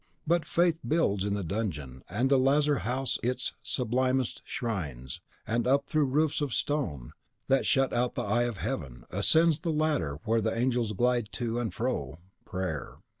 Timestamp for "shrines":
4.45-5.21